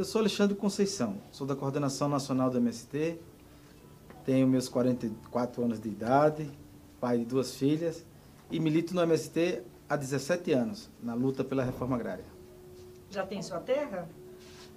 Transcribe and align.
Eu 0.00 0.04
sou 0.06 0.20
Alexandre 0.20 0.56
Conceição, 0.56 1.18
sou 1.30 1.46
da 1.46 1.54
Coordenação 1.54 2.08
Nacional 2.08 2.48
do 2.48 2.56
MST, 2.56 3.18
tenho 4.24 4.48
meus 4.48 4.66
44 4.66 5.62
anos 5.62 5.78
de 5.78 5.90
idade, 5.90 6.50
pai 6.98 7.18
de 7.18 7.26
duas 7.26 7.54
filhas 7.54 8.02
e 8.50 8.58
milito 8.58 8.94
no 8.94 9.02
MST 9.02 9.62
há 9.86 9.96
17 9.96 10.52
anos, 10.52 10.88
na 11.02 11.12
luta 11.12 11.44
pela 11.44 11.62
reforma 11.62 11.96
agrária. 11.96 12.24
Já 13.10 13.26
tem 13.26 13.42
sua 13.42 13.58
terra? 13.58 14.08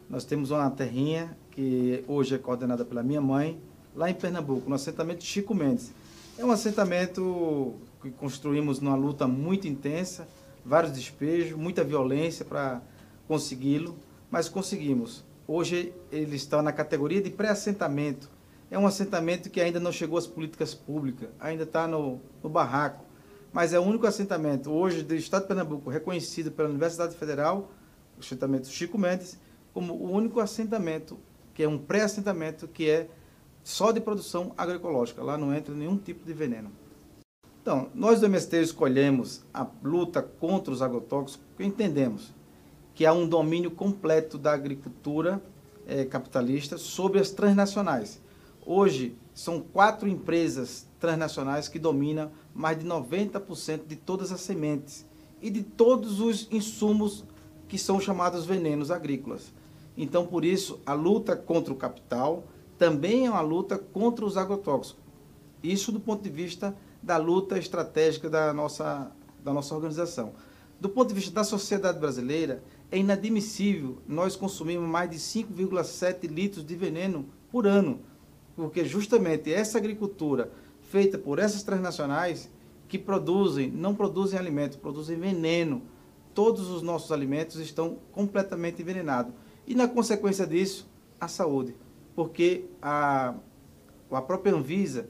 Nós 0.09 0.26
temos 0.26 0.52
uma 0.52 0.70
terrinha 0.70 1.38
que 1.52 2.03
hoje 2.05 2.36
é 2.36 2.38
coordenada 2.38 2.84
pela 2.84 3.02
minha 3.02 3.22
mãe, 3.22 3.62
lá 3.95 4.09
em 4.09 4.14
Pernambuco, 4.14 4.67
no 4.67 4.76
assentamento 4.76 5.23
Chico 5.23 5.55
Mendes. 5.55 5.94
É 6.38 6.44
um 6.44 6.52
assentamento 6.52 7.76
que 8.02 8.12
construímos 8.12 8.81
numa 8.81 8.98
luta 8.98 9.26
muito 9.26 9.70
intensa, 9.70 10.28
vários 10.66 10.92
despejos, 10.92 11.58
muita 11.58 11.81
violência 11.81 12.44
para 12.44 12.81
consegui-lo, 13.26 13.98
mas 14.34 14.50
conseguimos. 14.50 15.23
Hoje 15.48 15.94
ele 16.12 16.36
está 16.36 16.60
na 16.60 16.72
categoria 16.72 17.22
de 17.22 17.30
pré-assentamento. 17.30 18.32
É 18.72 18.80
um 18.80 18.88
assentamento 18.88 19.48
que 19.48 19.62
ainda 19.62 19.80
não 19.80 19.92
chegou 19.92 20.18
às 20.18 20.26
políticas 20.26 20.73
públicas, 20.73 21.30
ainda 21.40 21.62
está 21.66 21.88
no, 21.88 22.20
no 22.42 22.50
barraco. 22.50 23.06
Mas 23.52 23.73
é 23.73 23.80
o 23.80 23.84
único 23.84 24.08
assentamento 24.08 24.72
hoje 24.72 25.04
do 25.04 25.14
Estado 25.14 25.44
de 25.44 25.50
Pernambuco 25.50 25.88
reconhecido 25.88 26.52
pela 26.52 26.68
Universidade 26.68 27.16
Federal, 27.16 27.70
o 28.18 28.22
assentamento 28.22 28.68
Chico 28.70 28.98
Mendes, 28.98 29.38
como 29.72 29.94
o 29.94 30.12
único 30.12 30.40
assentamento 30.40 31.20
que 31.54 31.61
é 31.61 31.70
um 31.70 31.78
pré-assentamento 31.78 32.67
que 32.67 32.89
é 32.89 33.08
só 33.64 33.92
de 33.92 34.02
produção 34.02 34.52
agroecológica. 34.58 35.22
Lá 35.22 35.38
não 35.38 35.54
entra 35.54 35.76
nenhum 35.76 35.95
tipo 35.95 36.26
de 36.26 36.34
veneno. 36.34 36.72
Então, 37.61 37.92
nós 37.94 38.20
do 38.20 38.26
MST 38.26 38.64
escolhemos 38.64 39.45
a 39.54 39.67
luta 39.84 40.23
contra 40.23 40.73
os 40.73 40.81
agrotóxicos 40.81 41.45
porque 41.50 41.64
entendemos 41.64 42.34
que 42.94 43.05
há 43.05 43.13
um 43.13 43.27
domínio 43.27 43.72
completo 43.72 44.38
da 44.38 44.53
agricultura 44.53 45.41
é, 45.88 46.05
capitalista 46.05 46.77
sobre 46.77 47.19
as 47.19 47.31
transnacionais. 47.31 48.22
Hoje, 48.66 49.17
são 49.33 49.59
quatro 49.59 50.08
empresas 50.08 50.88
transnacionais 50.99 51.67
que 51.67 51.80
dominam 51.80 52.31
mais 52.53 52.80
de 52.80 52.86
90% 52.86 53.88
de 53.88 53.95
todas 53.95 54.31
as 54.31 54.41
sementes 54.41 55.05
e 55.41 55.49
de 55.49 55.64
todos 55.64 56.21
os 56.21 56.47
insumos 56.52 57.25
que 57.67 57.77
são 57.77 57.99
chamados 57.99 58.45
venenos 58.45 58.91
agrícolas. 58.91 59.52
Então, 59.97 60.25
por 60.25 60.45
isso, 60.45 60.80
a 60.86 60.94
luta 60.94 61.36
contra 61.36 61.73
o 61.73 61.75
capital 61.75 62.45
também 62.77 63.25
é 63.25 63.30
uma 63.30 63.41
luta 63.41 63.77
contra 63.77 64.25
os 64.25 64.38
agrotóxicos. 64.38 65.02
Isso 65.61 65.91
do 65.91 65.99
ponto 65.99 66.23
de 66.23 66.30
vista 66.30 66.75
da 67.02 67.17
luta 67.17 67.58
estratégica 67.58 68.30
da 68.30 68.53
nossa, 68.53 69.11
da 69.44 69.53
nossa 69.53 69.75
organização. 69.75 70.33
Do 70.80 70.89
ponto 70.89 71.09
de 71.09 71.16
vista 71.16 71.31
da 71.31 71.44
sociedade 71.44 71.99
brasileira, 71.99 72.64
é 72.92 72.98
inadmissível 72.98 73.98
nós 74.08 74.36
consumirmos 74.36 74.88
mais 74.88 75.09
de 75.09 75.17
5,7 75.17 76.28
litros 76.28 76.66
de 76.66 76.76
veneno 76.76 77.26
por 77.52 77.66
ano, 77.66 78.00
porque 78.56 78.86
justamente 78.86 79.52
essa 79.52 79.78
agricultura 79.78 80.52
feita 80.81 81.17
por 81.17 81.39
essas 81.39 81.64
transnacionais 81.64 82.50
que 82.88 83.00
produzem, 83.00 83.72
não 83.72 83.95
produzem 83.95 84.38
alimento, 84.38 84.78
produzem 84.78 85.17
veneno. 85.17 85.81
Todos 86.34 86.70
os 86.70 86.81
nossos 86.81 87.11
alimentos 87.11 87.56
estão 87.59 87.98
completamente 88.11 88.81
envenenados. 88.81 89.34
E 89.66 89.73
na 89.73 89.88
consequência 89.88 90.45
disso, 90.45 90.88
a 91.20 91.28
saúde, 91.28 91.76
porque 92.16 92.66
a, 92.81 93.34
a 94.11 94.22
própria 94.22 94.54
Anvisa 94.54 95.08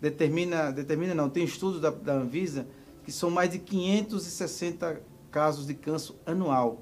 determina, 0.00 0.70
determina 0.70 1.14
não, 1.14 1.28
tem 1.28 1.44
estudos 1.44 1.80
da, 1.80 1.90
da 1.90 2.14
Anvisa 2.14 2.66
que 3.04 3.12
são 3.12 3.30
mais 3.30 3.50
de 3.50 3.58
560 3.58 5.00
casos 5.30 5.66
de 5.66 5.74
câncer 5.74 6.14
anual. 6.24 6.80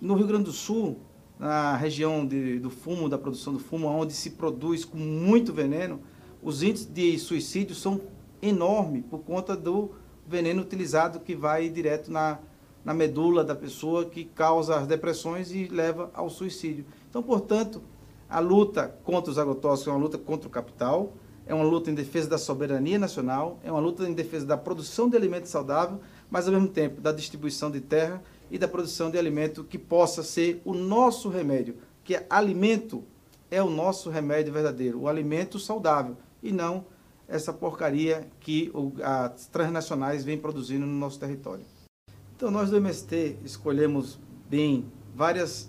No 0.00 0.14
Rio 0.14 0.26
Grande 0.26 0.44
do 0.44 0.52
Sul, 0.52 0.98
na 1.38 1.76
região 1.76 2.26
de, 2.26 2.58
do 2.58 2.70
fumo, 2.70 3.08
da 3.08 3.18
produção 3.18 3.52
do 3.52 3.58
fumo, 3.58 3.88
onde 3.88 4.12
se 4.12 4.30
produz 4.30 4.84
com 4.84 4.98
muito 4.98 5.52
veneno, 5.52 6.00
os 6.42 6.62
índices 6.62 6.86
de 6.86 7.18
suicídio 7.18 7.74
são 7.74 8.00
enormes 8.40 9.04
por 9.08 9.20
conta 9.20 9.56
do 9.56 9.90
veneno 10.26 10.62
utilizado 10.62 11.20
que 11.20 11.34
vai 11.34 11.68
direto 11.68 12.10
na, 12.10 12.38
na 12.84 12.92
medula 12.92 13.42
da 13.44 13.54
pessoa, 13.54 14.04
que 14.04 14.24
causa 14.24 14.76
as 14.76 14.86
depressões 14.86 15.50
e 15.50 15.66
leva 15.68 16.10
ao 16.14 16.28
suicídio. 16.28 16.84
Então, 17.08 17.22
portanto, 17.22 17.82
a 18.28 18.38
luta 18.38 18.94
contra 19.04 19.30
os 19.30 19.38
agrotóxicos 19.38 19.88
é 19.88 19.90
uma 19.92 20.02
luta 20.02 20.18
contra 20.18 20.48
o 20.48 20.50
capital, 20.50 21.12
é 21.46 21.54
uma 21.54 21.64
luta 21.64 21.90
em 21.90 21.94
defesa 21.94 22.28
da 22.28 22.38
soberania 22.38 22.98
nacional, 22.98 23.58
é 23.62 23.70
uma 23.70 23.80
luta 23.80 24.08
em 24.08 24.12
defesa 24.12 24.44
da 24.44 24.56
produção 24.56 25.08
de 25.08 25.16
alimento 25.16 25.46
saudável, 25.46 26.00
mas 26.28 26.46
ao 26.46 26.52
mesmo 26.52 26.68
tempo 26.68 27.00
da 27.00 27.12
distribuição 27.12 27.70
de 27.70 27.80
terra 27.80 28.20
e 28.50 28.58
da 28.58 28.68
produção 28.68 29.10
de 29.10 29.18
alimento 29.18 29.64
que 29.64 29.78
possa 29.78 30.22
ser 30.22 30.60
o 30.64 30.74
nosso 30.74 31.28
remédio, 31.28 31.76
que 32.04 32.14
é 32.14 32.26
alimento 32.30 33.04
é 33.50 33.62
o 33.62 33.70
nosso 33.70 34.10
remédio 34.10 34.52
verdadeiro, 34.52 35.00
o 35.00 35.08
alimento 35.08 35.58
saudável 35.58 36.16
e 36.42 36.50
não 36.50 36.84
essa 37.28 37.52
porcaria 37.52 38.28
que 38.40 38.72
as 39.02 39.46
transnacionais 39.46 40.24
vêm 40.24 40.38
produzindo 40.38 40.86
no 40.86 40.92
nosso 40.92 41.18
território. 41.18 41.64
Então 42.36 42.50
nós 42.50 42.70
do 42.70 42.76
MST 42.76 43.36
escolhemos 43.44 44.18
bem 44.48 44.86
vários 45.14 45.68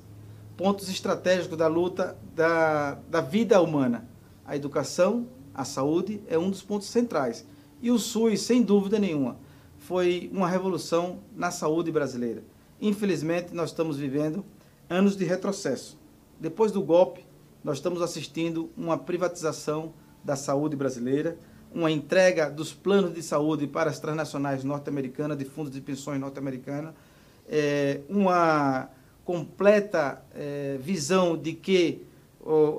pontos 0.55 0.89
estratégicos 0.89 1.57
da 1.57 1.67
luta 1.67 2.17
da, 2.35 2.95
da 3.09 3.21
vida 3.21 3.61
humana, 3.61 4.07
a 4.45 4.55
educação, 4.55 5.27
a 5.53 5.65
saúde 5.65 6.21
é 6.27 6.37
um 6.37 6.49
dos 6.49 6.61
pontos 6.61 6.87
centrais. 6.87 7.45
E 7.81 7.91
o 7.91 7.99
SUS, 7.99 8.41
sem 8.41 8.61
dúvida 8.61 8.97
nenhuma, 8.97 9.37
foi 9.77 10.29
uma 10.33 10.47
revolução 10.47 11.19
na 11.35 11.51
saúde 11.51 11.91
brasileira. 11.91 12.43
Infelizmente, 12.81 13.53
nós 13.53 13.69
estamos 13.69 13.97
vivendo 13.97 14.45
anos 14.89 15.15
de 15.15 15.25
retrocesso. 15.25 15.97
Depois 16.39 16.71
do 16.71 16.81
golpe, 16.81 17.25
nós 17.63 17.77
estamos 17.77 18.01
assistindo 18.01 18.69
uma 18.77 18.97
privatização 18.97 19.93
da 20.23 20.35
saúde 20.35 20.75
brasileira, 20.75 21.37
uma 21.73 21.91
entrega 21.91 22.49
dos 22.49 22.73
planos 22.73 23.13
de 23.13 23.21
saúde 23.21 23.67
para 23.67 23.89
as 23.89 23.99
transnacionais 23.99 24.63
norte-americanas, 24.63 25.37
de 25.37 25.45
fundos 25.45 25.71
de 25.71 25.81
pensões 25.81 26.19
norte-americanas, 26.19 26.93
é, 27.47 28.01
uma 28.09 28.89
completa 29.25 30.23
é, 30.33 30.77
visão 30.79 31.37
de 31.37 31.53
que 31.53 32.05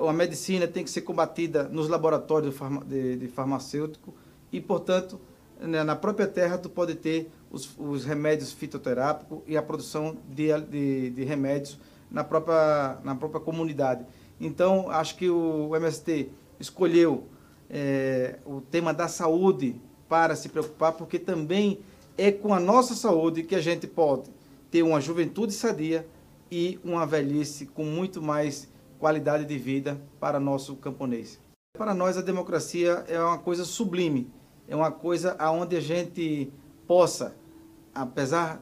a 0.09 0.13
medicina 0.15 0.67
tem 0.67 0.83
que 0.83 0.89
ser 0.89 1.03
combatida 1.03 1.65
nos 1.65 1.89
laboratórios 1.89 2.55
de, 2.87 3.29
farmacêutico 3.29 4.15
e, 4.51 4.63
portanto, 4.63 5.21
na 5.61 5.95
própria 5.95 6.27
terra 6.27 6.57
tu 6.57 6.71
pode 6.71 6.95
ter 6.95 7.31
os, 7.51 7.71
os 7.79 8.05
remédios 8.05 8.53
fitoterápicos 8.53 9.41
e 9.47 9.57
a 9.57 9.63
produção 9.63 10.17
de, 10.29 10.49
de, 10.63 11.11
de, 11.11 11.25
remédios 11.25 11.79
na 12.11 12.23
própria, 12.25 12.99
na 13.05 13.15
própria 13.15 13.41
comunidade. 13.41 14.05
Então, 14.41 14.91
acho 14.91 15.17
que 15.17 15.29
o 15.29 15.75
MST 15.75 16.31
escolheu 16.61 17.25
é, 17.69 18.39
o 18.45 18.61
tema 18.61 18.93
da 18.95 19.09
saúde 19.09 19.81
para 20.09 20.35
se 20.37 20.49
preocupar, 20.49 20.93
porque 20.93 21.19
também 21.19 21.81
é 22.17 22.33
com 22.33 22.55
a 22.55 22.61
nossa 22.61 22.95
saúde 22.95 23.43
que 23.43 23.55
a 23.55 23.61
gente 23.61 23.87
pode 23.87 24.31
ter 24.71 24.83
uma 24.83 25.01
juventude 25.01 25.53
sadia 25.53 26.07
e 26.51 26.79
uma 26.83 27.07
velhice 27.07 27.67
com 27.67 27.85
muito 27.85 28.23
mais 28.23 28.69
qualidade 28.99 29.45
de 29.45 29.59
vida 29.59 30.01
para 30.19 30.41
nosso 30.41 30.77
camponês. 30.77 31.41
Para 31.77 31.95
nós 31.95 32.17
a 32.17 32.23
democracia 32.23 33.05
é 33.07 33.21
uma 33.21 33.39
coisa 33.39 33.65
sublime, 33.65 34.31
é 34.67 34.75
uma 34.75 34.91
coisa 34.91 35.37
aonde 35.39 35.77
a 35.77 35.81
gente 35.81 36.53
possa, 36.88 37.37
apesar 37.94 38.60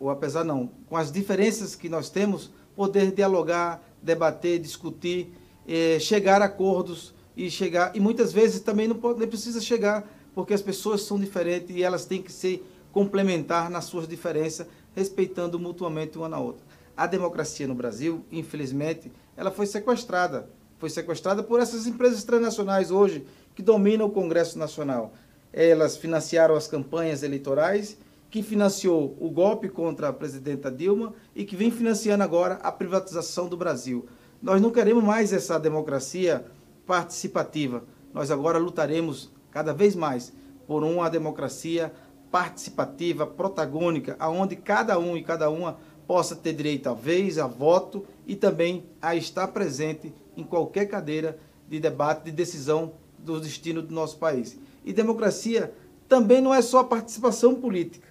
ou 0.00 0.10
apesar 0.10 0.44
não, 0.44 0.70
com 0.88 0.96
as 0.96 1.12
diferenças 1.12 1.74
que 1.76 1.88
nós 1.88 2.10
temos, 2.10 2.50
poder 2.74 3.12
dialogar, 3.12 3.82
debater, 4.02 4.58
discutir, 4.58 5.32
eh, 5.66 5.98
chegar 5.98 6.42
a 6.42 6.46
acordos 6.46 7.14
e 7.36 7.50
chegar 7.50 7.94
e 7.94 8.00
muitas 8.00 8.32
vezes 8.32 8.60
também 8.60 8.88
não, 8.88 8.96
pode, 8.96 9.24
precisa 9.26 9.60
chegar 9.60 10.10
porque 10.34 10.52
as 10.52 10.60
pessoas 10.60 11.02
são 11.02 11.18
diferentes 11.18 11.74
e 11.74 11.82
elas 11.82 12.04
têm 12.04 12.22
que 12.22 12.32
se 12.32 12.62
complementar 12.92 13.70
nas 13.70 13.84
suas 13.84 14.06
diferenças, 14.06 14.66
respeitando 14.94 15.58
mutuamente 15.58 16.18
uma 16.18 16.28
na 16.28 16.38
outra. 16.38 16.64
A 16.96 17.06
democracia 17.06 17.66
no 17.66 17.74
Brasil, 17.74 18.24
infelizmente, 18.32 19.12
ela 19.36 19.50
foi 19.50 19.66
sequestrada. 19.66 20.48
Foi 20.78 20.90
sequestrada 20.90 21.42
por 21.42 21.60
essas 21.60 21.86
empresas 21.86 22.24
transnacionais 22.24 22.90
hoje 22.90 23.26
que 23.54 23.62
dominam 23.62 24.06
o 24.06 24.10
Congresso 24.10 24.58
Nacional. 24.58 25.14
Elas 25.56 25.96
financiaram 25.96 26.54
as 26.54 26.68
campanhas 26.68 27.22
eleitorais, 27.22 27.96
que 28.30 28.42
financiou 28.42 29.16
o 29.18 29.30
golpe 29.30 29.70
contra 29.70 30.08
a 30.10 30.12
presidenta 30.12 30.70
Dilma 30.70 31.14
e 31.34 31.46
que 31.46 31.56
vem 31.56 31.70
financiando 31.70 32.22
agora 32.22 32.56
a 32.56 32.70
privatização 32.70 33.48
do 33.48 33.56
Brasil. 33.56 34.06
Nós 34.42 34.60
não 34.60 34.70
queremos 34.70 35.02
mais 35.02 35.32
essa 35.32 35.58
democracia 35.58 36.44
participativa. 36.86 37.84
Nós 38.12 38.30
agora 38.30 38.58
lutaremos 38.58 39.32
cada 39.50 39.72
vez 39.72 39.96
mais 39.96 40.30
por 40.66 40.84
uma 40.84 41.08
democracia 41.08 41.90
participativa, 42.30 43.26
protagônica, 43.26 44.14
aonde 44.18 44.56
cada 44.56 44.98
um 44.98 45.16
e 45.16 45.22
cada 45.22 45.48
uma 45.48 45.78
possa 46.06 46.36
ter 46.36 46.52
direito 46.52 46.90
a 46.90 46.92
vez, 46.92 47.38
a 47.38 47.46
voto 47.46 48.04
e 48.26 48.36
também 48.36 48.84
a 49.00 49.16
estar 49.16 49.48
presente 49.48 50.12
em 50.36 50.44
qualquer 50.44 50.84
cadeira 50.84 51.38
de 51.66 51.80
debate, 51.80 52.26
de 52.26 52.32
decisão 52.32 52.92
do 53.18 53.40
destino 53.40 53.80
do 53.80 53.94
nosso 53.94 54.18
país. 54.18 54.58
E 54.86 54.92
democracia 54.92 55.74
também 56.08 56.40
não 56.40 56.54
é 56.54 56.62
só 56.62 56.78
a 56.78 56.84
participação 56.84 57.56
política, 57.56 58.08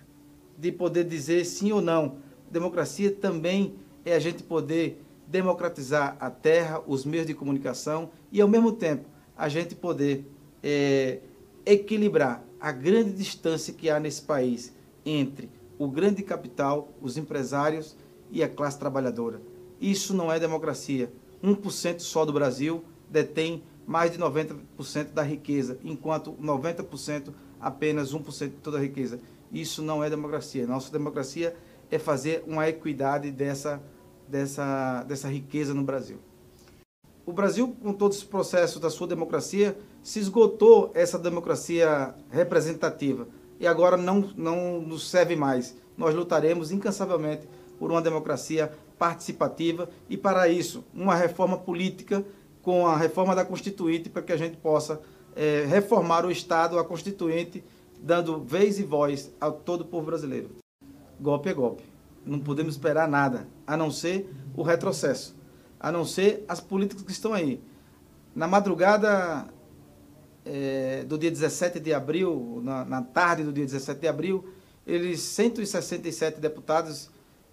de 0.58 0.74
poder 0.74 1.06
dizer 1.06 1.46
sim 1.46 1.72
ou 1.72 1.82
não. 1.82 2.18
Democracia 2.52 3.10
também 3.10 3.76
é 4.04 4.14
a 4.14 4.20
gente 4.20 4.44
poder 4.44 5.02
democratizar 5.26 6.18
a 6.20 6.30
terra, 6.30 6.84
os 6.86 7.06
meios 7.06 7.26
de 7.26 7.34
comunicação 7.34 8.12
e, 8.32 8.42
ao 8.42 8.48
mesmo 8.48 8.74
tempo, 8.74 9.06
a 9.38 9.48
gente 9.48 9.74
poder 9.74 10.30
é, 10.62 11.20
equilibrar 11.66 12.44
a 12.60 12.72
grande 12.72 13.14
distância 13.14 13.74
que 13.74 13.90
há 13.90 14.00
nesse 14.00 14.22
país 14.22 14.74
entre 15.06 15.50
o 15.80 15.88
grande 15.88 16.24
capital, 16.24 16.90
os 17.02 17.18
empresários 17.18 17.96
e 18.32 18.44
a 18.44 18.50
classe 18.50 18.78
trabalhadora. 18.78 19.42
Isso 19.80 20.14
não 20.14 20.32
é 20.32 20.40
democracia. 20.40 21.12
1% 21.44 22.00
só 22.00 22.26
do 22.26 22.34
Brasil 22.34 22.84
detém 23.10 23.64
mais 23.86 24.12
de 24.12 24.18
90% 24.18 25.14
da 25.14 25.22
riqueza, 25.22 25.78
enquanto 25.84 26.34
90% 26.34 27.34
apenas 27.60 28.14
1% 28.14 28.50
de 28.50 28.56
toda 28.58 28.78
a 28.78 28.82
riqueza. 28.82 29.20
Isso 29.52 29.82
não 29.82 30.04
é 30.04 30.10
democracia. 30.10 30.66
Nossa 30.66 30.92
democracia 30.92 31.56
é 31.90 32.00
fazer 32.00 32.44
uma 32.48 32.68
equidade 32.68 33.32
dessa, 33.32 33.82
dessa, 34.28 35.04
dessa 35.04 35.28
riqueza 35.28 35.74
no 35.74 35.84
Brasil. 35.84 36.18
O 37.26 37.34
Brasil, 37.34 37.76
com 37.82 37.92
todo 37.94 38.12
esse 38.12 38.26
processo 38.26 38.80
da 38.80 38.90
sua 38.90 39.08
democracia, 39.08 39.78
se 40.04 40.20
esgotou 40.20 40.92
essa 40.94 41.18
democracia 41.18 42.14
representativa 42.30 43.28
e 43.60 43.66
agora 43.66 43.98
não, 43.98 44.30
não 44.36 44.80
nos 44.82 45.10
serve 45.10 45.36
mais. 45.36 45.76
Nós 45.98 46.14
lutaremos 46.14 46.72
incansavelmente 46.72 47.48
por 47.80 47.90
uma 47.90 48.02
democracia 48.02 48.72
participativa 48.98 49.90
e, 50.10 50.16
para 50.16 50.48
isso, 50.48 50.84
uma 50.94 51.16
reforma 51.16 51.58
política 51.58 52.24
com 52.66 52.88
a 52.88 52.98
reforma 52.98 53.36
da 53.36 53.46
Constituinte 53.46 54.10
para 54.10 54.24
que 54.24 54.34
a 54.34 54.38
gente 54.38 54.58
possa 54.58 55.00
é, 55.36 55.66
reformar 55.68 56.26
o 56.26 56.32
Estado, 56.32 56.80
a 56.80 56.84
Constituinte, 56.84 57.64
dando 58.02 58.44
vez 58.44 58.80
e 58.80 58.84
voz 58.84 59.32
a 59.40 59.52
todo 59.52 59.82
o 59.82 59.86
povo 59.86 60.08
brasileiro. 60.08 60.50
Golpe 61.22 61.48
é 61.48 61.54
golpe. 61.54 61.84
Não 62.26 62.40
podemos 62.40 62.74
esperar 62.74 63.08
nada, 63.08 63.48
a 63.68 63.78
não 63.78 63.92
ser 63.92 64.34
o 64.58 64.64
retrocesso, 64.64 65.36
a 65.80 65.92
não 65.92 66.04
ser 66.04 66.44
as 66.48 66.60
políticas 66.60 67.04
que 67.04 67.12
estão 67.12 67.36
aí. 67.36 67.62
Na 68.34 68.48
madrugada 68.48 69.46
é, 70.44 71.04
do 71.04 71.20
dia 71.20 71.30
17 71.30 71.80
de 71.80 71.94
abril, 71.94 72.62
na, 72.64 72.84
na 72.84 73.02
tarde 73.04 73.44
do 73.44 73.54
dia 73.54 73.64
17 73.64 74.02
de 74.02 74.08
abril, 74.08 74.44
eles, 74.88 75.20
167 75.22 76.42
deputados, 76.42 77.12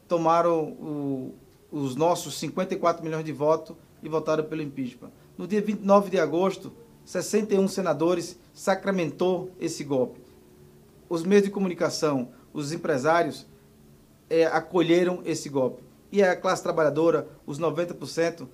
tomaram 0.09 0.71
o, 0.71 1.35
os 1.71 1.97
nossos 1.97 2.39
54 2.39 3.05
milhões 3.05 3.27
de 3.27 3.33
votos 3.33 3.77
e 4.03 4.09
votaram 4.09 4.45
pelo 4.45 4.63
impeachment. 4.63 5.11
No 5.37 5.47
dia 5.47 5.61
29 5.61 6.11
de 6.11 6.19
agosto, 6.19 6.73
61 7.05 7.67
senadores 7.69 8.39
sacramentou 8.53 9.51
esse 9.61 9.85
golpe. 9.85 10.21
Os 11.09 11.23
meios 11.23 11.45
de 11.45 11.51
comunicação, 11.51 12.31
os 12.53 12.73
empresários 12.73 13.47
é, 14.29 14.47
acolheram 14.47 15.21
esse 15.25 15.49
golpe. 15.49 15.83
E 16.11 16.23
a 16.23 16.37
classe 16.37 16.63
trabalhadora, 16.63 17.29
os 17.47 17.59
90%, 17.59 18.47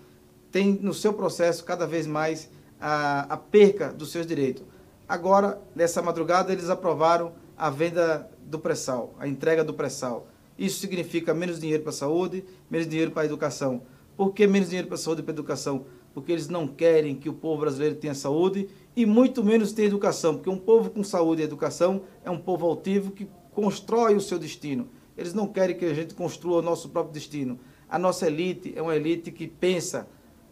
tem 0.51 0.79
no 0.81 0.95
seu 0.95 1.13
processo 1.13 1.65
cada 1.65 1.87
vez 1.87 2.07
mais 2.07 2.49
a, 2.81 3.33
a 3.33 3.37
perca 3.37 3.93
dos 3.93 4.11
seus 4.11 4.27
direitos. 4.27 4.65
Agora, 5.09 5.61
nessa 5.75 6.03
madrugada, 6.03 6.53
eles 6.53 6.69
aprovaram 6.69 7.33
a 7.57 7.71
venda 7.71 8.31
do 8.45 8.59
pré-sal, 8.59 9.15
a 9.19 9.27
entrega 9.27 9.65
do 9.65 9.75
pré-sal. 9.75 10.29
Isso 10.59 10.81
significa 10.81 11.33
menos 11.33 11.61
dinheiro 11.61 11.83
para 11.83 11.91
a 11.91 11.95
saúde, 11.95 12.45
menos 12.71 12.89
dinheiro 12.89 13.11
para 13.11 13.23
a 13.23 13.27
educação. 13.27 13.83
Por 14.19 14.35
que 14.35 14.49
menos 14.49 14.71
dinheiro 14.71 14.89
para 14.89 14.97
a 14.97 14.99
saúde 14.99 15.21
e 15.21 15.25
para 15.25 15.33
a 15.33 15.37
educação? 15.37 15.87
Porque 16.13 16.33
eles 16.33 16.49
não 16.49 16.67
querem 16.67 17.15
que 17.15 17.29
o 17.29 17.33
povo 17.33 17.61
brasileiro 17.61 17.95
tenha 17.95 18.15
saúde 18.15 18.69
e 18.97 19.07
muito 19.07 19.45
menos 19.45 19.71
tenha 19.71 19.87
educação, 19.87 20.35
porque 20.35 20.51
um 20.51 20.59
povo 20.59 20.91
com 20.91 21.05
saúde 21.05 21.41
e 21.41 21.45
educação 21.45 22.03
é 22.25 22.31
um 22.31 22.37
povo 22.37 22.67
altivo 22.67 23.13
que 23.13 23.29
constrói 23.53 24.17
o 24.17 24.21
seu 24.21 24.37
destino. 24.37 24.89
Eles 25.17 25.33
não 25.33 25.47
querem 25.47 25.77
que 25.77 25.85
a 25.85 25.95
gente 25.95 26.15
construa 26.15 26.59
o 26.59 26.63
nosso 26.63 26.89
próprio 26.89 27.15
destino. 27.15 27.61
A 27.89 27.97
nossa 27.97 28.27
elite 28.27 28.73
é 28.75 28.83
uma 28.83 28.97
elite 28.97 29.31
que 29.31 29.47
pensa 29.47 30.09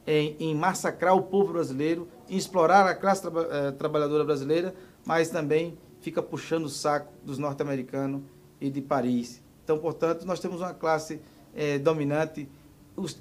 em, 0.06 0.36
em 0.38 0.54
massacrar 0.54 1.16
o 1.16 1.22
povo 1.22 1.52
brasileiro, 1.52 2.06
em 2.30 2.36
explorar 2.36 2.86
a 2.86 2.94
classe 2.94 3.22
tra 3.22 3.32
eh, 3.50 3.72
trabalhadora 3.72 4.22
brasileira, 4.22 4.76
mas 5.04 5.28
também 5.28 5.76
fica 6.00 6.22
puxando 6.22 6.66
o 6.66 6.68
saco 6.68 7.12
dos 7.24 7.36
norte-americanos 7.36 8.22
e 8.60 8.70
de 8.70 8.80
Paris. 8.80 9.42
Então, 9.64 9.76
portanto, 9.76 10.24
nós 10.24 10.38
temos 10.38 10.60
uma 10.60 10.72
classe 10.72 11.20
eh, 11.52 11.80
dominante 11.80 12.48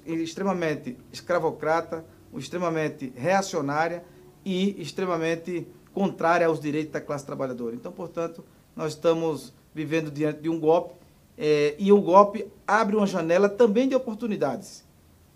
extremamente 0.06 0.96
escravocrata, 1.12 2.04
extremamente 2.36 3.12
reacionária 3.16 4.04
e 4.44 4.80
extremamente 4.80 5.66
contrária 5.92 6.46
aos 6.46 6.60
direitos 6.60 6.92
da 6.92 7.00
classe 7.00 7.24
trabalhadora. 7.24 7.74
Então, 7.74 7.92
portanto, 7.92 8.44
nós 8.74 8.92
estamos 8.92 9.52
vivendo 9.74 10.10
diante 10.10 10.40
de 10.40 10.48
um 10.48 10.58
golpe 10.58 10.94
é, 11.38 11.74
e 11.78 11.92
o 11.92 12.00
golpe 12.00 12.46
abre 12.66 12.96
uma 12.96 13.06
janela 13.06 13.48
também 13.48 13.88
de 13.88 13.94
oportunidades. 13.94 14.84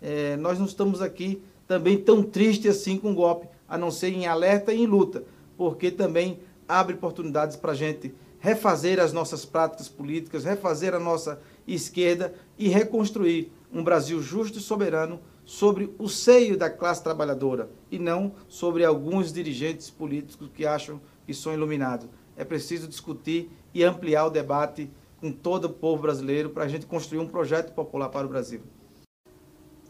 É, 0.01 0.35
nós 0.37 0.57
não 0.57 0.65
estamos 0.65 1.01
aqui 1.01 1.43
também 1.67 1.97
tão 1.97 2.23
tristes 2.23 2.77
assim 2.77 2.97
com 2.97 3.11
o 3.11 3.15
golpe, 3.15 3.47
a 3.67 3.77
não 3.77 3.91
ser 3.91 4.09
em 4.09 4.25
alerta 4.25 4.73
e 4.73 4.81
em 4.81 4.85
luta, 4.85 5.23
porque 5.55 5.91
também 5.91 6.39
abre 6.67 6.95
oportunidades 6.95 7.55
para 7.55 7.71
a 7.71 7.75
gente 7.75 8.13
refazer 8.39 8.99
as 8.99 9.13
nossas 9.13 9.45
práticas 9.45 9.87
políticas, 9.87 10.43
refazer 10.43 10.95
a 10.95 10.99
nossa 10.99 11.39
esquerda 11.67 12.33
e 12.57 12.67
reconstruir 12.67 13.51
um 13.71 13.83
Brasil 13.83 14.21
justo 14.21 14.57
e 14.57 14.61
soberano 14.61 15.19
sobre 15.45 15.93
o 15.97 16.07
seio 16.07 16.57
da 16.57 16.69
classe 16.69 17.03
trabalhadora 17.03 17.69
e 17.89 17.97
não 17.97 18.33
sobre 18.47 18.83
alguns 18.83 19.31
dirigentes 19.31 19.89
políticos 19.89 20.49
que 20.53 20.65
acham 20.65 21.01
que 21.25 21.33
são 21.33 21.53
iluminados. 21.53 22.07
É 22.35 22.43
preciso 22.43 22.87
discutir 22.87 23.51
e 23.73 23.83
ampliar 23.83 24.25
o 24.25 24.29
debate 24.29 24.89
com 25.19 25.31
todo 25.31 25.65
o 25.65 25.69
povo 25.69 26.01
brasileiro 26.01 26.49
para 26.49 26.63
a 26.63 26.67
gente 26.67 26.85
construir 26.85 27.19
um 27.19 27.27
projeto 27.27 27.73
popular 27.73 28.09
para 28.09 28.25
o 28.25 28.29
Brasil. 28.29 28.61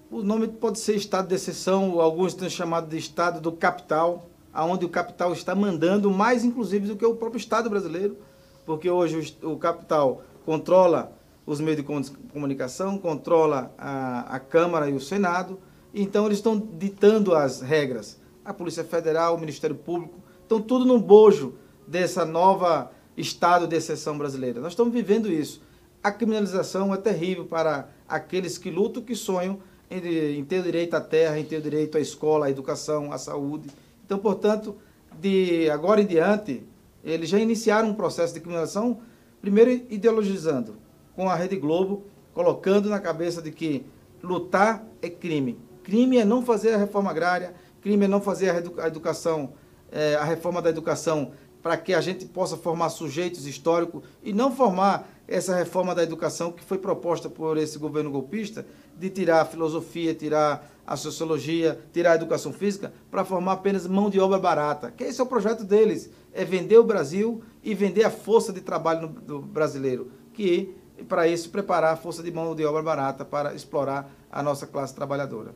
O 0.09 0.21
nome 0.21 0.47
pode 0.47 0.77
ser 0.77 0.95
estado 0.95 1.29
de 1.29 1.35
exceção, 1.35 2.01
alguns 2.01 2.33
têm 2.33 2.49
chamado 2.49 2.89
de 2.89 2.97
estado 2.97 3.39
do 3.39 3.51
capital, 3.51 4.29
aonde 4.53 4.83
o 4.83 4.89
capital 4.89 5.31
está 5.31 5.55
mandando 5.55 6.11
mais 6.11 6.43
inclusive 6.43 6.87
do 6.87 6.97
que 6.97 7.05
o 7.05 7.15
próprio 7.15 7.39
estado 7.39 7.69
brasileiro, 7.69 8.17
porque 8.65 8.89
hoje 8.89 9.37
o 9.41 9.55
capital 9.57 10.21
controla 10.45 11.17
os 11.45 11.59
meios 11.59 11.77
de 11.77 11.83
comunicação, 12.31 12.97
controla 12.97 13.73
a, 13.77 14.35
a 14.35 14.39
Câmara 14.39 14.89
e 14.89 14.93
o 14.93 14.99
Senado, 14.99 15.59
então 15.93 16.25
eles 16.25 16.37
estão 16.37 16.57
ditando 16.57 17.35
as 17.35 17.61
regras. 17.61 18.19
A 18.43 18.53
Polícia 18.53 18.83
Federal, 18.83 19.35
o 19.35 19.39
Ministério 19.39 19.75
Público, 19.75 20.19
estão 20.41 20.61
tudo 20.61 20.85
no 20.85 20.99
bojo 20.99 21.55
dessa 21.87 22.25
nova 22.25 22.91
estado 23.17 23.67
de 23.67 23.75
exceção 23.75 24.17
brasileira. 24.17 24.61
Nós 24.61 24.73
estamos 24.73 24.93
vivendo 24.93 25.31
isso. 25.31 25.61
A 26.03 26.11
criminalização 26.11 26.93
é 26.93 26.97
terrível 26.97 27.45
para 27.45 27.89
aqueles 28.07 28.57
que 28.57 28.71
lutam, 28.71 29.03
que 29.03 29.15
sonham 29.15 29.59
em, 29.89 30.43
ter 30.45 30.63
direito 30.63 30.95
à 30.95 31.01
terra, 31.01 31.37
em 31.37 31.43
ter 31.43 31.61
direito 31.61 31.97
à 31.97 32.01
escola, 32.01 32.45
à 32.45 32.49
educação, 32.49 33.11
à 33.11 33.17
saúde. 33.17 33.69
Então, 34.05 34.17
portanto, 34.17 34.77
de 35.19 35.69
agora 35.69 36.01
em 36.01 36.05
diante, 36.05 36.63
eles 37.03 37.29
já 37.29 37.37
iniciaram 37.37 37.89
um 37.89 37.93
processo 37.93 38.33
de 38.33 38.39
criminalização, 38.39 38.99
primeiro 39.41 39.71
ideologizando, 39.89 40.75
com 41.15 41.29
a 41.29 41.35
Rede 41.35 41.55
Globo, 41.55 42.03
colocando 42.33 42.89
na 42.89 42.99
cabeça 42.99 43.41
de 43.41 43.51
que 43.51 43.85
lutar 44.21 44.85
é 45.01 45.09
crime. 45.09 45.59
Crime 45.83 46.17
é 46.17 46.25
não 46.25 46.43
fazer 46.43 46.73
a 46.73 46.77
reforma 46.77 47.09
agrária, 47.09 47.53
crime 47.81 48.05
é 48.05 48.07
não 48.07 48.21
fazer 48.21 48.49
a 48.79 48.87
educação, 48.87 49.53
é, 49.91 50.15
a 50.15 50.23
reforma 50.23 50.61
da 50.61 50.69
educação 50.69 51.31
para 51.61 51.77
que 51.77 51.93
a 51.93 52.01
gente 52.01 52.25
possa 52.25 52.57
formar 52.57 52.89
sujeitos 52.89 53.45
históricos 53.45 54.03
e 54.23 54.33
não 54.33 54.51
formar 54.55 55.07
essa 55.27 55.55
reforma 55.55 55.93
da 55.95 56.03
educação 56.03 56.51
que 56.51 56.63
foi 56.63 56.77
proposta 56.77 57.29
por 57.29 57.57
esse 57.57 57.77
governo 57.77 58.11
golpista, 58.11 58.65
de 58.97 59.09
tirar 59.09 59.41
a 59.41 59.45
filosofia, 59.45 60.13
tirar 60.13 60.69
a 60.85 60.97
sociologia, 60.97 61.79
tirar 61.93 62.11
a 62.11 62.15
educação 62.15 62.51
física, 62.51 62.91
para 63.09 63.23
formar 63.23 63.53
apenas 63.53 63.87
mão 63.87 64.09
de 64.09 64.19
obra 64.19 64.37
barata. 64.37 64.91
Que 64.91 65.05
esse 65.05 65.21
é 65.21 65.23
o 65.23 65.27
projeto 65.27 65.63
deles, 65.63 66.09
é 66.33 66.43
vender 66.43 66.77
o 66.77 66.83
Brasil 66.83 67.41
e 67.63 67.73
vender 67.73 68.03
a 68.03 68.11
força 68.11 68.51
de 68.51 68.59
trabalho 68.59 69.07
do 69.07 69.41
brasileiro, 69.41 70.11
que 70.33 70.75
e, 71.01 71.03
para 71.03 71.27
isso, 71.27 71.49
preparar 71.49 71.93
a 71.93 71.97
força 71.97 72.21
de 72.21 72.31
mão 72.31 72.55
de 72.55 72.63
obra 72.63 72.83
barata 72.83 73.25
para 73.25 73.55
explorar 73.55 74.09
a 74.31 74.43
nossa 74.43 74.67
classe 74.67 74.93
trabalhadora. 74.93 75.53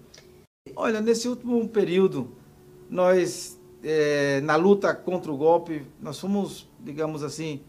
Olha, 0.76 1.00
nesse 1.00 1.28
último 1.28 1.68
período, 1.70 2.32
nós, 2.90 3.60
é, 3.84 4.42
na 4.42 4.56
luta 4.56 4.94
contra 4.94 5.32
o 5.32 5.38
golpe, 5.38 5.86
nós 6.02 6.20
fomos, 6.20 6.68
digamos 6.80 7.24
assim, 7.24 7.62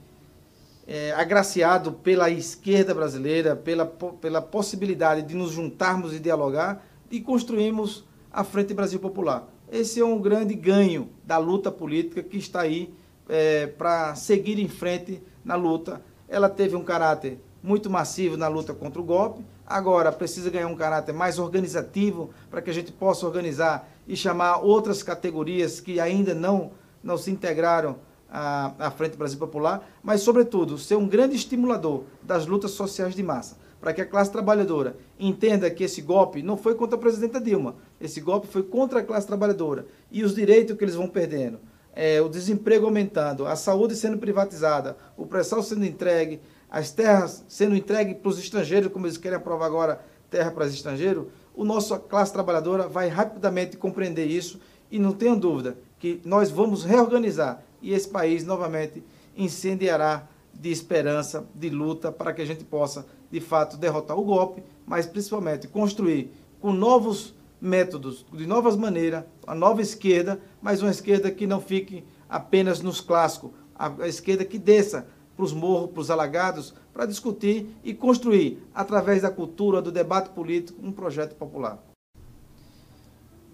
é, 0.87 1.12
agraciado 1.12 1.92
pela 1.92 2.30
esquerda 2.30 2.95
brasileira, 2.95 3.54
pela, 3.54 3.85
pela 3.85 4.40
possibilidade 4.40 5.23
de 5.23 5.35
nos 5.35 5.50
juntarmos 5.50 6.14
e 6.14 6.18
dialogar 6.18 6.83
e 7.11 7.21
construímos 7.21 8.04
a 8.33 8.42
Frente 8.42 8.73
Brasil 8.73 8.99
Popular. 8.99 9.47
Esse 9.71 10.00
é 10.00 10.04
um 10.04 10.18
grande 10.18 10.54
ganho 10.54 11.11
da 11.25 11.37
luta 11.37 11.71
política 11.71 12.23
que 12.23 12.38
está 12.38 12.62
aí 12.62 12.95
é, 13.28 13.66
para 13.66 14.14
seguir 14.14 14.59
em 14.59 14.68
frente 14.68 15.21
na 15.45 15.56
luta. 15.56 16.00
Ela 16.28 16.49
teve 16.49 16.75
um 16.75 16.85
caráter 16.85 17.38
muito 17.66 17.90
massivo 17.90 18.37
na 18.37 18.46
luta 18.46 18.73
contra 18.73 19.00
o 19.00 19.04
golpe. 19.04 19.44
Agora 19.66 20.12
precisa 20.12 20.49
ganhar 20.49 20.68
um 20.68 20.76
caráter 20.76 21.12
mais 21.12 21.37
organizativo 21.37 22.30
para 22.49 22.62
que 22.62 22.70
a 22.70 22.73
gente 22.73 22.92
possa 22.92 23.26
organizar 23.26 23.90
e 24.06 24.16
chamar 24.16 24.58
outras 24.58 25.02
categorias 25.02 25.80
que 25.80 25.99
ainda 25.99 26.32
não, 26.32 26.70
não 27.02 27.18
se 27.18 27.28
integraram 27.28 27.96
à, 28.30 28.73
à 28.78 28.90
Frente 28.92 29.16
Brasil 29.16 29.38
Popular, 29.38 29.85
mas, 30.00 30.20
sobretudo, 30.20 30.78
ser 30.78 30.94
um 30.94 31.08
grande 31.08 31.35
estimulador 31.35 32.04
das 32.23 32.46
lutas 32.46 32.70
sociais 32.70 33.16
de 33.16 33.23
massa. 33.23 33.56
para 33.80 33.92
que 33.92 34.00
a 34.00 34.06
classe 34.06 34.32
trabalhadora 34.32 34.96
entenda 35.18 35.70
que 35.70 35.85
esse 35.85 36.00
golpe 36.00 36.42
não 36.42 36.56
foi 36.56 36.75
contra 36.75 36.96
a 36.96 37.00
presidenta 37.00 37.40
Dilma, 37.40 37.76
esse 38.00 38.20
golpe 38.20 38.46
foi 38.46 38.62
contra 38.62 39.00
a 39.00 39.02
classe 39.02 39.26
trabalhadora 39.26 39.87
e 40.11 40.25
os 40.25 40.35
direitos 40.35 40.76
que 40.76 40.85
eles 40.85 40.94
vão 40.94 41.08
perdendo. 41.08 41.58
É, 41.94 42.20
o 42.20 42.28
desemprego 42.28 42.85
aumentando, 42.85 43.46
a 43.46 43.56
saúde 43.56 43.94
sendo 43.96 44.18
privatizada, 44.18 44.96
o 45.16 45.25
pré-sal 45.25 45.62
sendo 45.62 45.85
entregue, 45.85 46.40
as 46.70 46.90
terras 46.90 47.44
sendo 47.49 47.76
entregues 47.76 48.16
para 48.16 48.28
os 48.28 48.38
estrangeiros, 48.38 48.92
como 48.92 49.06
eles 49.06 49.16
querem 49.16 49.37
aprovar 49.38 49.66
agora 49.66 50.00
terra 50.30 50.50
para 50.50 50.66
os 50.66 50.75
estrangeiros, 50.75 51.26
o 51.54 51.64
nosso 51.64 51.99
classe 52.00 52.32
trabalhadora 52.32 52.88
vai 52.88 53.08
rapidamente 53.08 53.76
compreender 53.76 54.26
isso 54.26 54.61
e 54.90 54.99
não 54.99 55.12
tenha 55.12 55.35
dúvida 55.35 55.78
que 55.99 56.20
nós 56.25 56.50
vamos 56.50 56.85
reorganizar 56.85 57.62
e 57.80 57.92
esse 57.92 58.08
país 58.08 58.44
novamente 58.44 59.02
incendiará 59.37 60.28
de 60.52 60.70
esperança, 60.70 61.46
de 61.54 61.68
luta, 61.68 62.11
para 62.11 62.32
que 62.32 62.42
a 62.42 62.44
gente 62.44 62.64
possa, 62.64 63.06
de 63.30 63.40
fato, 63.40 63.76
derrotar 63.76 64.18
o 64.18 64.25
golpe, 64.25 64.62
mas 64.87 65.06
principalmente 65.06 65.68
construir 65.68 66.32
com 66.61 66.73
novos 66.73 67.35
métodos, 67.61 68.25
de 68.32 68.46
novas 68.46 68.76
maneiras, 68.76 69.25
a 69.46 69.54
nova 69.54 69.82
esquerda, 69.82 70.40
mas 70.61 70.82
uma 70.82 70.90
esquerda 70.90 71.30
que 71.30 71.46
não 71.46 71.61
fique 71.61 72.04
apenas 72.28 72.80
nos 72.80 73.00
clássicos, 73.00 73.50
a 73.75 74.08
esquerda 74.08 74.44
que 74.44 74.58
desça 74.58 75.06
para 75.37 75.45
os 75.45 75.52
morros, 75.52 75.90
para 75.90 76.00
os 76.00 76.11
alagados, 76.11 76.75
para 76.93 77.05
discutir 77.05 77.69
e 77.85 77.93
construir, 77.93 78.66
através 78.75 79.23
da 79.23 79.31
cultura, 79.31 79.83
do 79.83 79.93
debate 79.93 80.31
político, 80.31 80.81
um 80.83 80.90
projeto 80.90 81.35
popular. 81.35 81.85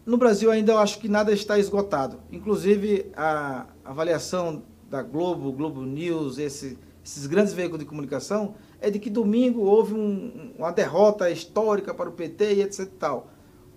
No 0.07 0.17
Brasil 0.17 0.51
ainda 0.51 0.73
eu 0.73 0.79
acho 0.79 0.99
que 0.99 1.09
nada 1.09 1.33
está 1.33 1.59
esgotado. 1.59 2.19
Inclusive 2.31 3.11
a 3.17 3.67
avaliação 3.85 4.63
da 4.89 5.03
Globo, 5.03 5.53
Globo 5.53 5.83
News, 5.83 6.39
esse, 6.39 6.79
esses 7.05 7.27
grandes 7.27 7.53
veículos 7.53 7.81
de 7.81 7.87
comunicação, 7.87 8.55
é 8.81 8.91
de 8.91 8.99
que 8.99 9.09
domingo 9.09 9.63
houve 9.63 9.95
um, 9.95 10.53
uma 10.59 10.73
derrota 10.73 11.31
histórica 11.31 11.95
para 11.95 12.09
o 12.09 12.13
PT 12.13 12.55
e 12.55 12.63
etc. 12.63 12.89
Tal. 12.99 13.29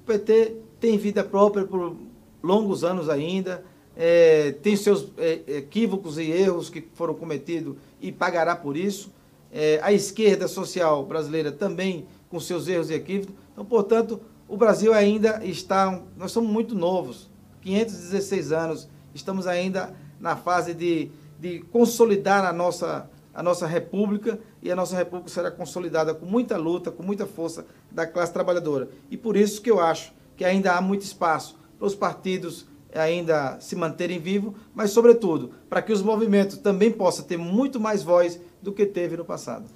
O 0.02 0.06
PT 0.06 0.58
tem 0.80 0.98
vida 0.98 1.24
própria 1.24 1.64
por 1.64 1.96
longos 2.42 2.84
anos 2.84 3.08
ainda, 3.08 3.64
é, 3.96 4.52
tem 4.62 4.76
seus 4.76 5.12
é, 5.18 5.42
equívocos 5.58 6.18
e 6.18 6.30
erros 6.30 6.70
que 6.70 6.86
foram 6.94 7.14
cometidos 7.14 7.76
e 8.02 8.12
pagará 8.12 8.56
por 8.56 8.76
isso. 8.76 9.14
É, 9.52 9.80
a 9.82 9.94
esquerda 9.94 10.48
social 10.48 11.06
brasileira 11.06 11.52
também 11.52 12.06
com 12.30 12.40
seus 12.40 12.68
erros 12.68 12.90
e 12.90 12.94
equívocos. 12.94 13.36
Então, 13.54 13.64
portanto, 13.64 14.20
o 14.48 14.58
Brasil 14.58 14.94
ainda 14.94 15.40
está, 15.44 16.02
nós 16.18 16.32
somos 16.32 16.52
muito 16.52 16.76
novos, 16.76 17.30
516 17.62 18.52
anos, 18.52 18.90
estamos 19.14 19.48
ainda 19.48 19.96
na 20.20 20.36
fase 20.36 20.74
de, 20.74 21.10
de 21.40 21.60
consolidar 21.72 22.46
a 22.46 22.52
nossa, 22.52 23.10
a 23.34 23.42
nossa 23.42 23.66
república 23.66 24.38
e 24.62 24.72
a 24.72 24.76
nossa 24.76 24.96
república 24.96 25.30
será 25.30 25.50
consolidada 25.50 26.14
com 26.14 26.26
muita 26.26 26.58
luta, 26.58 26.92
com 26.92 27.02
muita 27.02 27.26
força 27.26 27.66
da 27.92 28.06
classe 28.06 28.34
trabalhadora. 28.34 28.90
E 29.10 29.16
por 29.16 29.38
isso 29.38 29.62
que 29.62 29.72
eu 29.72 29.80
acho 29.80 30.14
que 30.36 30.44
ainda 30.44 30.74
há 30.74 30.82
muito 30.82 31.02
espaço 31.02 31.58
para 31.78 31.88
os 31.88 31.96
partidos 31.96 32.68
ainda 32.96 33.60
se 33.60 33.76
manterem 33.76 34.20
vivos, 34.20 34.54
mas, 34.74 34.92
sobretudo, 34.92 35.52
para 35.70 35.82
que 35.82 35.92
os 35.92 36.02
movimentos 36.02 36.58
também 36.58 36.92
possam 36.92 37.26
ter 37.26 37.38
muito 37.38 37.80
mais 37.80 38.02
voz 38.02 38.40
do 38.62 38.72
que 38.72 38.86
teve 38.86 39.18
no 39.18 39.26
passado. 39.26 39.70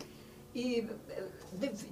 E 0.55 0.87
eh, 1.09 1.23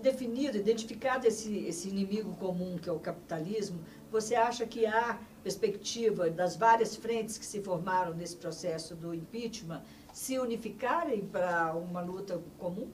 definido, 0.01 0.57
identificado 0.57 1.27
esse, 1.27 1.65
esse 1.65 1.89
inimigo 1.89 2.35
comum 2.35 2.77
que 2.77 2.89
é 2.89 2.91
o 2.91 2.99
capitalismo, 2.99 3.79
você 4.11 4.35
acha 4.35 4.65
que 4.65 4.85
há 4.85 5.19
perspectiva 5.43 6.29
das 6.29 6.55
várias 6.55 6.95
frentes 6.95 7.37
que 7.37 7.45
se 7.45 7.61
formaram 7.61 8.13
nesse 8.13 8.35
processo 8.35 8.95
do 8.95 9.13
impeachment 9.13 9.81
se 10.13 10.39
unificarem 10.39 11.21
para 11.21 11.73
uma 11.73 12.01
luta 12.01 12.41
comum? 12.57 12.89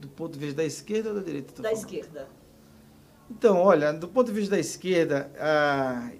Do 0.00 0.08
ponto 0.08 0.32
de 0.32 0.38
vista 0.38 0.56
da 0.56 0.64
esquerda 0.64 1.10
ou 1.10 1.16
da 1.16 1.20
direita? 1.20 1.52
Da 1.60 1.68
falando? 1.68 1.76
esquerda. 1.76 2.28
Então, 3.30 3.58
olha, 3.58 3.92
do 3.92 4.08
ponto 4.08 4.28
de 4.28 4.32
vista 4.32 4.56
da 4.56 4.60
esquerda, 4.60 5.30
ah, 5.38 6.10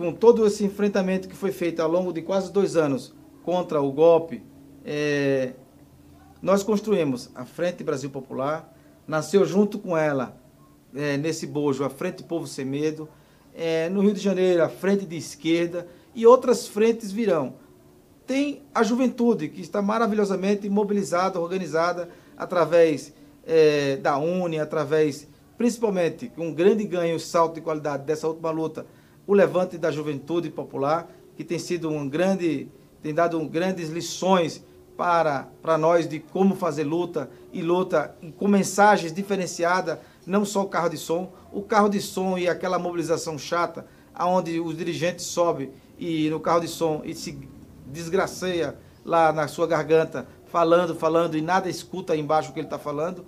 com 0.00 0.14
todo 0.14 0.46
esse 0.46 0.64
enfrentamento 0.64 1.28
que 1.28 1.36
foi 1.36 1.52
feito 1.52 1.80
ao 1.80 1.90
longo 1.90 2.10
de 2.10 2.22
quase 2.22 2.50
dois 2.50 2.74
anos 2.74 3.12
contra 3.42 3.82
o 3.82 3.92
golpe, 3.92 4.42
é, 4.82 5.52
nós 6.40 6.62
construímos 6.62 7.28
a 7.34 7.44
Frente 7.44 7.84
Brasil 7.84 8.08
Popular, 8.08 8.74
nasceu 9.06 9.44
junto 9.44 9.78
com 9.78 9.94
ela, 9.94 10.40
é, 10.94 11.18
nesse 11.18 11.46
bojo, 11.46 11.84
a 11.84 11.90
Frente 11.90 12.22
Povo 12.22 12.46
Sem 12.46 12.64
Medo, 12.64 13.10
é, 13.54 13.90
no 13.90 14.00
Rio 14.00 14.14
de 14.14 14.20
Janeiro, 14.20 14.64
a 14.64 14.70
Frente 14.70 15.04
de 15.04 15.18
Esquerda 15.18 15.86
e 16.14 16.26
outras 16.26 16.66
frentes 16.66 17.12
virão. 17.12 17.56
Tem 18.26 18.62
a 18.74 18.82
juventude, 18.82 19.50
que 19.50 19.60
está 19.60 19.82
maravilhosamente 19.82 20.66
mobilizada, 20.70 21.38
organizada, 21.38 22.08
através 22.38 23.12
é, 23.46 23.96
da 23.96 24.16
UNE, 24.16 24.60
através, 24.60 25.28
principalmente, 25.58 26.30
com 26.30 26.48
um 26.48 26.54
grande 26.54 26.84
ganho 26.84 27.20
salto 27.20 27.56
de 27.56 27.60
qualidade 27.60 28.04
dessa 28.04 28.26
última 28.26 28.50
luta, 28.50 28.86
o 29.30 29.32
levante 29.32 29.78
da 29.78 29.92
juventude 29.92 30.50
popular, 30.50 31.08
que 31.36 31.44
tem 31.44 31.56
sido 31.56 31.88
um 31.88 32.08
grande, 32.08 32.66
tem 33.00 33.14
dado 33.14 33.38
um, 33.38 33.46
grandes 33.46 33.88
lições 33.88 34.60
para, 34.96 35.46
para 35.62 35.78
nós 35.78 36.08
de 36.08 36.18
como 36.18 36.56
fazer 36.56 36.82
luta 36.82 37.30
e 37.52 37.62
luta 37.62 38.12
e 38.20 38.32
com 38.32 38.48
mensagens 38.48 39.12
diferenciadas, 39.12 40.00
não 40.26 40.44
só 40.44 40.62
o 40.62 40.66
carro 40.66 40.88
de 40.88 40.98
som, 40.98 41.32
o 41.52 41.62
carro 41.62 41.88
de 41.88 42.00
som 42.00 42.36
e 42.36 42.48
aquela 42.48 42.76
mobilização 42.76 43.38
chata, 43.38 43.86
aonde 44.12 44.58
os 44.58 44.76
dirigentes 44.76 45.26
sobem 45.26 45.70
e 45.96 46.28
no 46.28 46.40
carro 46.40 46.62
de 46.62 46.68
som 46.68 47.00
e 47.04 47.14
se 47.14 47.38
desgraceia 47.86 48.76
lá 49.04 49.32
na 49.32 49.46
sua 49.46 49.68
garganta, 49.68 50.26
falando, 50.46 50.92
falando 50.96 51.36
e 51.36 51.40
nada 51.40 51.70
escuta 51.70 52.16
embaixo 52.16 52.50
o 52.50 52.52
que 52.52 52.58
ele 52.58 52.66
está 52.66 52.80
falando. 52.80 53.24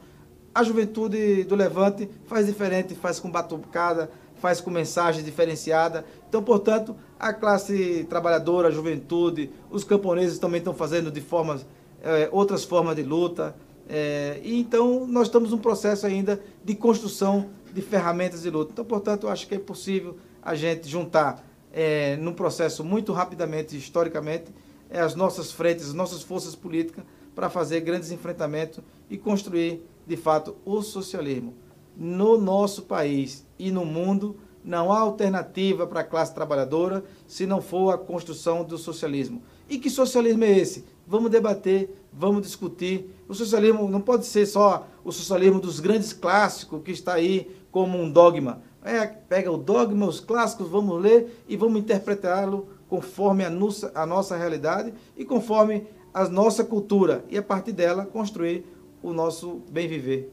A 0.52 0.64
juventude 0.64 1.44
do 1.44 1.54
Levante 1.54 2.11
faz 2.26 2.47
diferente, 2.47 2.92
faz 2.92 3.21
com 3.21 3.30
batucada, 3.30 4.11
faz 4.43 4.61
com 4.61 4.73
mensagem 4.73 5.23
diferenciada. 5.23 6.05
Então, 6.29 6.43
portanto, 6.43 6.97
a 7.17 7.33
classe 7.33 8.05
trabalhadora, 8.11 8.67
a 8.67 8.71
juventude, 8.73 9.51
os 9.71 9.85
camponeses 9.85 10.37
também 10.37 10.59
estão 10.59 10.75
fazendo 10.75 11.13
de 11.13 11.21
formas, 11.21 11.65
é, 12.03 12.29
outras 12.33 12.65
formas 12.65 12.97
de 12.97 13.05
luta. 13.05 13.55
É, 13.89 14.41
e 14.43 14.59
então 14.59 15.07
nós 15.07 15.29
estamos 15.29 15.53
num 15.53 15.59
processo 15.59 16.07
ainda 16.09 16.43
de 16.65 16.75
construção 16.75 17.51
de 17.73 17.81
ferramentas 17.81 18.43
de 18.43 18.51
luta. 18.51 18.73
Então, 18.73 18.85
portanto, 18.85 19.29
acho 19.29 19.47
que 19.47 19.55
é 19.55 19.61
possível 19.61 20.17
a 20.43 20.57
gente 20.57 20.89
juntar 20.89 21.47
é, 21.73 22.17
num 22.17 22.33
processo 22.33 22.83
muito 22.83 23.13
rapidamente, 23.13 23.77
historicamente, 23.77 24.47
é, 24.91 24.99
as 24.99 25.15
nossas 25.15 25.53
frentes, 25.53 25.87
as 25.87 25.95
nossas 25.95 26.21
forças 26.21 26.57
políticas 26.57 27.05
para 27.33 27.49
fazer 27.49 27.81
grandes 27.81 28.11
enfrentamentos 28.11 28.81
e 29.09 29.17
construir, 29.17 29.87
de 30.05 30.17
fato, 30.17 30.57
o 30.65 30.83
socialismo 30.83 31.55
no 31.97 32.39
nosso 32.39 32.83
país 32.83 33.47
e 33.59 33.71
no 33.71 33.85
mundo 33.85 34.37
não 34.65 34.93
há 34.93 35.01
alternativa 35.01 35.87
para 35.87 36.01
a 36.01 36.05
classe 36.05 36.35
trabalhadora 36.35 37.05
se 37.27 37.47
não 37.47 37.61
for 37.61 37.93
a 37.93 37.99
construção 37.99 38.65
do 38.65 38.79
socialismo. 38.79 39.43
E 39.69 39.79
que 39.79 39.91
socialismo 39.91 40.45
é 40.45 40.59
esse? 40.59 40.85
Vamos 41.07 41.31
debater, 41.31 41.91
vamos 42.13 42.43
discutir. 42.43 43.11
O 43.29 43.35
socialismo 43.35 43.89
não 43.89 44.01
pode 44.01 44.27
ser 44.27 44.47
só 44.47 44.87
o 45.05 45.11
socialismo 45.11 45.61
dos 45.61 45.81
grandes 45.81 46.13
clássicos 46.13 46.83
que 46.83 46.93
está 46.93 47.15
aí 47.15 47.51
como 47.71 47.99
um 47.99 48.11
dogma. 48.11 48.63
É, 48.85 49.07
pega 49.07 49.51
o 49.51 49.57
dogma, 49.57 50.07
os 50.07 50.21
clássicos, 50.21 50.69
vamos 50.69 51.01
ler 51.01 51.43
e 51.49 51.57
vamos 51.57 51.81
interpretá-lo 51.81 52.69
conforme 52.89 53.45
a 53.45 53.51
nossa, 53.51 53.91
a 53.95 54.05
nossa 54.05 54.37
realidade 54.37 54.93
e 55.17 55.25
conforme 55.25 55.87
a 56.13 56.29
nossa 56.29 56.65
cultura. 56.65 57.25
E 57.31 57.39
a 57.39 57.43
partir 57.43 57.73
dela 57.73 58.05
construir 58.05 58.67
o 59.03 59.13
nosso 59.13 59.63
bem 59.71 59.89
viver. 59.89 60.33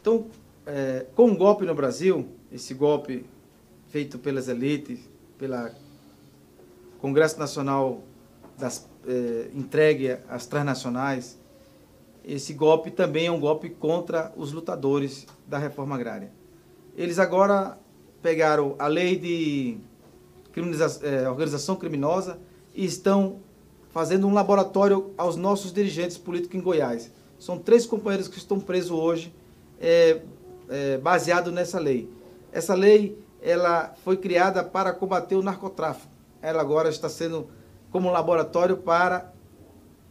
Então, 0.00 0.26
é, 0.68 1.06
com 1.14 1.30
o 1.30 1.36
golpe 1.36 1.64
no 1.64 1.74
Brasil, 1.74 2.28
esse 2.52 2.74
golpe 2.74 3.24
feito 3.88 4.18
pelas 4.18 4.48
elites, 4.48 5.00
pela 5.38 5.74
Congresso 7.00 7.38
Nacional 7.38 8.02
das, 8.58 8.86
é, 9.06 9.48
entregue 9.54 10.18
às 10.28 10.46
transnacionais, 10.46 11.38
esse 12.22 12.52
golpe 12.52 12.90
também 12.90 13.26
é 13.26 13.32
um 13.32 13.40
golpe 13.40 13.70
contra 13.70 14.30
os 14.36 14.52
lutadores 14.52 15.26
da 15.46 15.56
reforma 15.56 15.94
agrária. 15.94 16.30
Eles 16.94 17.18
agora 17.18 17.78
pegaram 18.20 18.76
a 18.78 18.86
lei 18.86 19.16
de 19.16 19.78
é, 21.02 21.30
organização 21.30 21.76
criminosa 21.76 22.38
e 22.74 22.84
estão 22.84 23.40
fazendo 23.88 24.26
um 24.26 24.34
laboratório 24.34 25.14
aos 25.16 25.34
nossos 25.34 25.72
dirigentes 25.72 26.18
políticos 26.18 26.58
em 26.58 26.62
Goiás. 26.62 27.10
São 27.38 27.58
três 27.58 27.86
companheiros 27.86 28.28
que 28.28 28.36
estão 28.36 28.60
presos 28.60 28.90
hoje, 28.90 29.32
é, 29.80 30.20
é, 30.68 30.98
baseado 30.98 31.50
nessa 31.50 31.78
lei. 31.78 32.10
Essa 32.52 32.74
lei 32.74 33.18
ela 33.40 33.94
foi 34.04 34.16
criada 34.16 34.64
para 34.64 34.92
combater 34.92 35.36
o 35.36 35.42
narcotráfico. 35.42 36.12
Ela 36.42 36.60
agora 36.60 36.88
está 36.88 37.08
sendo 37.08 37.48
como 37.90 38.10
laboratório 38.10 38.76
para 38.76 39.32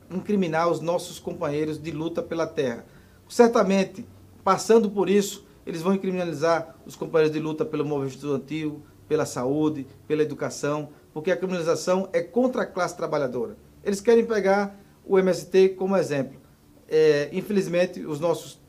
incriminar 0.10 0.70
os 0.70 0.80
nossos 0.80 1.20
companheiros 1.20 1.82
de 1.82 1.92
luta 1.92 2.22
pela 2.22 2.48
terra. 2.48 2.86
Certamente, 3.28 4.06
passando 4.44 4.90
por 4.90 5.10
isso, 5.10 5.46
eles 5.66 5.82
vão 5.82 5.98
criminalizar 5.98 6.76
os 6.86 6.96
companheiros 6.96 7.34
de 7.34 7.42
luta 7.42 7.66
pelo 7.66 7.86
movimento 7.86 8.16
estudantil, 8.16 8.82
pela 9.08 9.26
saúde, 9.26 9.86
pela 10.08 10.22
educação, 10.22 10.90
porque 11.14 11.32
a 11.32 11.38
criminalização 11.38 12.10
é 12.14 12.22
contra 12.22 12.64
a 12.64 12.66
classe 12.66 12.96
trabalhadora. 12.96 13.58
Eles 13.84 14.00
querem 14.00 14.26
pegar 14.26 14.80
o 15.06 15.18
MST 15.20 15.70
como 15.70 15.96
exemplo. 15.98 16.40
É, 16.88 17.30
infelizmente, 17.34 18.06
os 18.06 18.20
nossos 18.20 18.60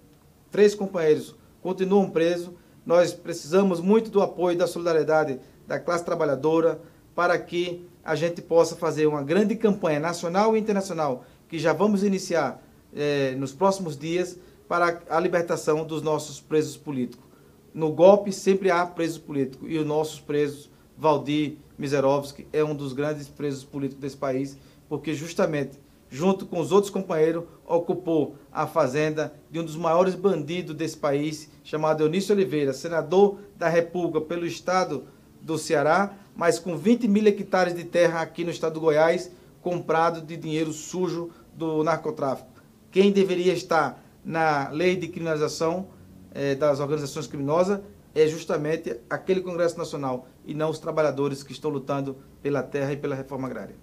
três 0.50 0.74
companheiros 0.74 1.36
continuam 1.68 2.08
presos. 2.08 2.48
Nós 2.86 3.12
precisamos 3.12 3.78
muito 3.78 4.10
do 4.10 4.22
apoio 4.22 4.54
e 4.54 4.58
da 4.58 4.66
solidariedade 4.66 5.38
da 5.66 5.78
classe 5.78 6.02
trabalhadora 6.02 6.80
para 7.14 7.38
que 7.38 7.86
a 8.02 8.14
gente 8.14 8.40
possa 8.40 8.74
fazer 8.74 9.06
uma 9.06 9.22
grande 9.22 9.54
campanha 9.54 10.00
nacional 10.00 10.56
e 10.56 10.60
internacional, 10.60 11.26
que 11.46 11.58
já 11.58 11.74
vamos 11.74 12.02
iniciar 12.02 12.62
eh, 12.96 13.34
nos 13.36 13.52
próximos 13.52 13.98
dias, 13.98 14.38
para 14.66 15.02
a 15.10 15.20
libertação 15.20 15.84
dos 15.84 16.00
nossos 16.00 16.40
presos 16.40 16.74
políticos. 16.74 17.26
No 17.74 17.92
golpe 17.92 18.32
sempre 18.32 18.70
há 18.70 18.86
presos 18.86 19.18
políticos 19.18 19.68
e 19.70 19.76
os 19.76 19.86
nossos 19.86 20.20
presos, 20.20 20.70
Valdir 20.96 21.56
Miserovski, 21.78 22.46
é 22.50 22.64
um 22.64 22.74
dos 22.74 22.94
grandes 22.94 23.28
presos 23.28 23.62
políticos 23.62 24.00
desse 24.00 24.16
país, 24.16 24.56
porque 24.88 25.12
justamente, 25.12 25.78
junto 26.10 26.46
com 26.46 26.60
os 26.60 26.72
outros 26.72 26.90
companheiros, 26.90 27.44
ocupou 27.66 28.36
a 28.52 28.66
fazenda 28.66 29.34
de 29.50 29.60
um 29.60 29.64
dos 29.64 29.76
maiores 29.76 30.14
bandidos 30.14 30.74
desse 30.74 30.96
país, 30.96 31.50
chamado 31.62 32.02
Eunício 32.02 32.34
Oliveira, 32.34 32.72
senador 32.72 33.38
da 33.56 33.68
República 33.68 34.20
pelo 34.20 34.46
estado 34.46 35.04
do 35.40 35.58
Ceará, 35.58 36.14
mas 36.34 36.58
com 36.58 36.76
20 36.76 37.06
mil 37.08 37.26
hectares 37.26 37.74
de 37.74 37.84
terra 37.84 38.20
aqui 38.20 38.44
no 38.44 38.50
estado 38.50 38.74
do 38.74 38.80
Goiás, 38.80 39.30
comprado 39.60 40.22
de 40.22 40.36
dinheiro 40.36 40.72
sujo 40.72 41.30
do 41.54 41.82
narcotráfico. 41.82 42.48
Quem 42.90 43.12
deveria 43.12 43.52
estar 43.52 44.02
na 44.24 44.68
lei 44.70 44.96
de 44.96 45.08
criminalização 45.08 45.88
eh, 46.34 46.54
das 46.54 46.80
organizações 46.80 47.26
criminosas 47.26 47.80
é 48.14 48.26
justamente 48.26 48.96
aquele 49.08 49.40
Congresso 49.40 49.76
Nacional 49.76 50.26
e 50.44 50.54
não 50.54 50.70
os 50.70 50.78
trabalhadores 50.78 51.42
que 51.42 51.52
estão 51.52 51.70
lutando 51.70 52.16
pela 52.42 52.62
terra 52.62 52.92
e 52.92 52.96
pela 52.96 53.14
reforma 53.14 53.46
agrária. 53.46 53.76